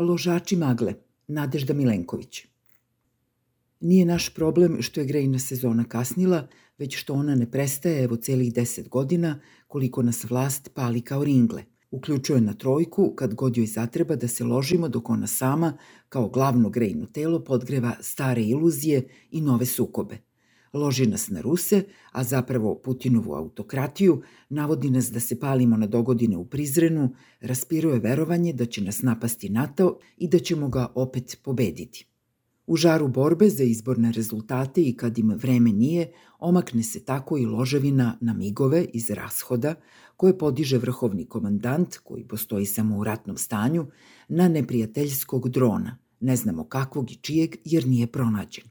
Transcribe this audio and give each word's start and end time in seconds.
Ložači 0.00 0.56
magle, 0.56 0.94
Nadežda 1.28 1.74
Milenković. 1.74 2.44
Nije 3.80 4.04
naš 4.04 4.34
problem 4.34 4.82
što 4.82 5.00
je 5.00 5.06
grejna 5.06 5.38
sezona 5.38 5.84
kasnila, 5.84 6.46
već 6.78 6.96
što 6.98 7.14
ona 7.14 7.34
ne 7.34 7.50
prestaje 7.50 8.04
evo 8.04 8.16
celih 8.16 8.54
deset 8.54 8.88
godina 8.88 9.40
koliko 9.66 10.02
nas 10.02 10.24
vlast 10.24 10.70
pali 10.74 11.00
kao 11.00 11.24
ringle. 11.24 11.64
Uključuje 11.90 12.40
na 12.40 12.54
trojku 12.54 13.12
kad 13.16 13.34
god 13.34 13.56
joj 13.56 13.66
zatreba 13.66 14.16
da 14.16 14.28
se 14.28 14.44
ložimo 14.44 14.88
dok 14.88 15.10
ona 15.10 15.26
sama, 15.26 15.78
kao 16.08 16.28
glavno 16.28 16.70
grejno 16.70 17.06
telo, 17.06 17.44
podgreva 17.44 17.96
stare 18.00 18.42
iluzije 18.42 19.08
i 19.30 19.40
nove 19.40 19.66
sukobe. 19.66 20.27
Loži 20.72 21.06
nas 21.06 21.28
na 21.28 21.40
Ruse, 21.40 21.82
a 22.12 22.24
zapravo 22.24 22.74
Putinovu 22.84 23.34
autokratiju, 23.34 24.22
navodi 24.48 24.90
nas 24.90 25.10
da 25.10 25.20
se 25.20 25.40
palimo 25.40 25.76
na 25.76 25.86
dogodine 25.86 26.36
u 26.36 26.44
Prizrenu, 26.44 27.14
raspiruje 27.40 27.98
verovanje 27.98 28.52
da 28.52 28.66
će 28.66 28.82
nas 28.82 29.02
napasti 29.02 29.48
NATO 29.48 29.98
i 30.16 30.28
da 30.28 30.38
ćemo 30.38 30.68
ga 30.68 30.92
opet 30.94 31.38
pobediti. 31.42 32.06
U 32.66 32.76
žaru 32.76 33.08
borbe 33.08 33.48
za 33.50 33.64
izborne 33.64 34.12
rezultate 34.12 34.82
i 34.82 34.96
kad 34.96 35.18
im 35.18 35.30
vreme 35.30 35.72
nije, 35.72 36.12
omakne 36.38 36.82
se 36.82 37.04
tako 37.04 37.38
i 37.38 37.46
loževina 37.46 38.18
na 38.20 38.34
migove 38.34 38.84
iz 38.92 39.10
rashoda, 39.10 39.74
koje 40.16 40.38
podiže 40.38 40.78
vrhovni 40.78 41.24
komandant, 41.24 41.96
koji 41.96 42.24
postoji 42.24 42.66
samo 42.66 42.98
u 42.98 43.04
ratnom 43.04 43.36
stanju, 43.36 43.86
na 44.28 44.48
neprijateljskog 44.48 45.48
drona, 45.48 45.98
ne 46.20 46.36
znamo 46.36 46.64
kakvog 46.64 47.10
i 47.10 47.16
čijeg 47.16 47.56
jer 47.64 47.86
nije 47.86 48.06
pronađen. 48.06 48.64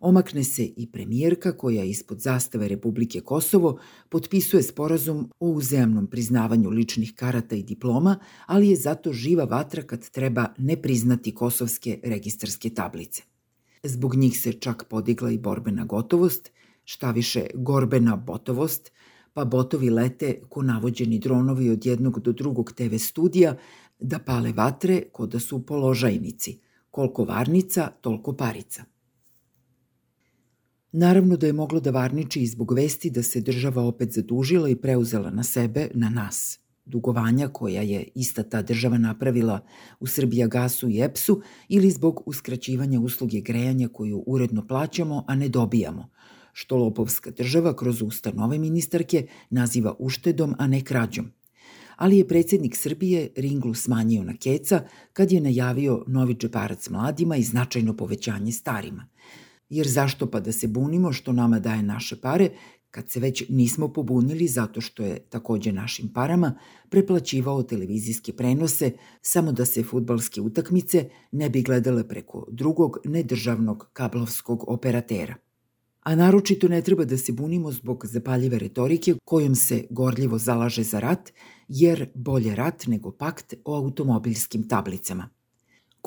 Omakne 0.00 0.44
se 0.44 0.64
i 0.64 0.86
premijerka 0.92 1.52
koja 1.56 1.84
ispod 1.84 2.20
zastave 2.20 2.68
Republike 2.68 3.20
Kosovo 3.20 3.78
potpisuje 4.08 4.62
sporazum 4.62 5.30
o 5.40 5.48
uzajamnom 5.48 6.06
priznavanju 6.06 6.70
ličnih 6.70 7.14
karata 7.14 7.56
i 7.56 7.62
diploma, 7.62 8.18
ali 8.46 8.68
je 8.68 8.76
zato 8.76 9.12
živa 9.12 9.44
vatra 9.44 9.82
kad 9.82 10.10
treba 10.10 10.46
ne 10.58 10.82
priznati 10.82 11.34
kosovske 11.34 12.00
registarske 12.04 12.70
tablice. 12.70 13.22
Zbog 13.82 14.14
njih 14.14 14.40
se 14.40 14.52
čak 14.52 14.84
podigla 14.90 15.30
i 15.30 15.38
borbena 15.38 15.84
gotovost, 15.84 16.50
šta 16.84 17.10
više 17.10 17.46
gorbena 17.54 18.16
botovost, 18.16 18.92
pa 19.32 19.44
botovi 19.44 19.90
lete 19.90 20.40
ko 20.48 20.62
navođeni 20.62 21.18
dronovi 21.18 21.70
od 21.70 21.86
jednog 21.86 22.20
do 22.20 22.32
drugog 22.32 22.72
TV 22.72 22.96
studija 22.96 23.56
da 23.98 24.18
pale 24.18 24.52
vatre 24.52 25.02
ko 25.12 25.26
da 25.26 25.40
su 25.40 25.66
položajnici, 25.66 26.58
koliko 26.90 27.24
varnica, 27.24 27.90
toliko 28.00 28.32
parica. 28.32 28.84
Naravno 30.92 31.36
da 31.36 31.46
je 31.46 31.52
moglo 31.52 31.80
da 31.80 31.90
varniči 31.90 32.40
i 32.40 32.46
zbog 32.46 32.72
vesti 32.72 33.10
da 33.10 33.22
se 33.22 33.40
država 33.40 33.82
opet 33.82 34.12
zadužila 34.12 34.68
i 34.68 34.76
preuzela 34.76 35.30
na 35.30 35.42
sebe, 35.42 35.88
na 35.94 36.08
nas, 36.10 36.60
dugovanja 36.84 37.48
koja 37.48 37.82
je 37.82 38.08
ista 38.14 38.42
ta 38.42 38.62
država 38.62 38.98
napravila 38.98 39.60
u 40.00 40.06
Srbija 40.06 40.46
gasu 40.46 40.88
i 40.88 41.00
EPS-u 41.00 41.40
ili 41.68 41.90
zbog 41.90 42.22
uskraćivanja 42.26 43.00
usluge 43.00 43.40
grejanja 43.40 43.88
koju 43.88 44.24
uredno 44.26 44.66
plaćamo, 44.66 45.24
a 45.26 45.34
ne 45.34 45.48
dobijamo, 45.48 46.08
što 46.52 46.76
lopovska 46.76 47.30
država 47.30 47.76
kroz 47.76 48.02
usta 48.02 48.32
nove 48.32 48.58
ministarke 48.58 49.26
naziva 49.50 49.94
uštedom, 49.98 50.54
a 50.58 50.66
ne 50.66 50.84
krađom. 50.84 51.32
Ali 51.96 52.18
je 52.18 52.28
predsednik 52.28 52.76
Srbije 52.76 53.28
ringlu 53.36 53.74
smanjio 53.74 54.24
na 54.24 54.36
keca 54.36 54.82
kad 55.12 55.32
je 55.32 55.40
najavio 55.40 56.04
novi 56.06 56.34
džeparac 56.34 56.88
mladima 56.88 57.36
i 57.36 57.42
značajno 57.42 57.96
povećanje 57.96 58.52
starima– 58.52 59.06
Jer 59.68 59.88
zašto 59.88 60.30
pa 60.30 60.40
da 60.40 60.52
se 60.52 60.68
bunimo 60.68 61.12
što 61.12 61.32
nama 61.32 61.58
daje 61.58 61.82
naše 61.82 62.20
pare, 62.20 62.50
kad 62.90 63.10
se 63.10 63.20
već 63.20 63.44
nismo 63.48 63.92
pobunili 63.92 64.46
zato 64.46 64.80
što 64.80 65.02
je 65.02 65.18
takođe 65.18 65.72
našim 65.72 66.12
parama 66.12 66.58
preplaćivao 66.88 67.62
televizijske 67.62 68.32
prenose 68.32 68.92
samo 69.22 69.52
da 69.52 69.64
se 69.64 69.82
futbalske 69.82 70.40
utakmice 70.40 71.08
ne 71.32 71.50
bi 71.50 71.62
gledale 71.62 72.08
preko 72.08 72.46
drugog 72.50 72.98
nedržavnog 73.04 73.90
kablovskog 73.92 74.64
operatera. 74.68 75.34
A 76.00 76.14
naročito 76.14 76.68
ne 76.68 76.82
treba 76.82 77.04
da 77.04 77.18
se 77.18 77.32
bunimo 77.32 77.72
zbog 77.72 78.06
zapaljive 78.06 78.58
retorike 78.58 79.14
kojom 79.24 79.54
se 79.54 79.84
gorljivo 79.90 80.38
zalaže 80.38 80.82
za 80.82 81.00
rat, 81.00 81.32
jer 81.68 82.10
bolje 82.14 82.54
rat 82.54 82.86
nego 82.86 83.10
pakt 83.10 83.54
o 83.64 83.76
automobilskim 83.76 84.68
tablicama– 84.68 85.28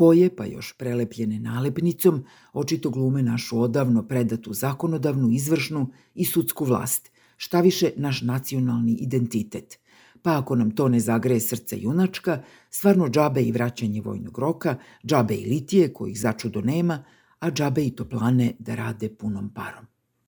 koje, 0.00 0.36
pa 0.36 0.44
još 0.44 0.72
prelepljene 0.78 1.38
nalepnicom, 1.38 2.24
očito 2.52 2.90
glume 2.90 3.22
našu 3.22 3.60
odavno 3.60 4.02
predatu 4.08 4.52
zakonodavnu, 4.52 5.28
izvršnu 5.30 5.90
i 6.14 6.24
sudsku 6.24 6.64
vlast, 6.64 7.10
šta 7.36 7.60
više 7.60 7.90
naš 7.96 8.22
nacionalni 8.22 8.92
identitet. 8.92 9.78
Pa 10.22 10.38
ako 10.38 10.56
nam 10.56 10.70
to 10.70 10.88
ne 10.88 11.00
zagreje 11.00 11.40
srce 11.40 11.80
junačka, 11.80 12.42
stvarno 12.70 13.08
džabe 13.08 13.42
i 13.42 13.52
vraćanje 13.52 14.00
vojnog 14.00 14.38
roka, 14.38 14.76
džabe 15.06 15.34
i 15.34 15.44
litije 15.44 15.92
kojih 15.92 16.20
začudo 16.20 16.60
nema, 16.60 17.04
a 17.40 17.50
džabe 17.50 17.84
i 17.84 17.90
toplane 17.90 18.54
da 18.58 18.74
rade 18.74 19.08
punom 19.08 19.52
parom. 19.54 19.89